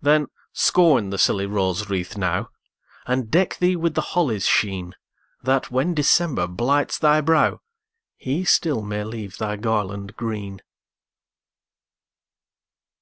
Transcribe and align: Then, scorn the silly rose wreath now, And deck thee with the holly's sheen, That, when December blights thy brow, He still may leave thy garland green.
Then, 0.00 0.28
scorn 0.54 1.10
the 1.10 1.18
silly 1.18 1.44
rose 1.44 1.90
wreath 1.90 2.16
now, 2.16 2.48
And 3.06 3.30
deck 3.30 3.58
thee 3.58 3.76
with 3.76 3.92
the 3.92 4.00
holly's 4.16 4.46
sheen, 4.46 4.94
That, 5.42 5.70
when 5.70 5.92
December 5.92 6.46
blights 6.46 6.98
thy 6.98 7.20
brow, 7.20 7.60
He 8.16 8.46
still 8.46 8.80
may 8.80 9.04
leave 9.04 9.36
thy 9.36 9.56
garland 9.56 10.16
green. 10.16 10.62